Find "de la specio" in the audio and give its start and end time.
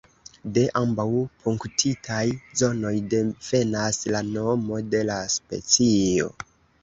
4.95-6.33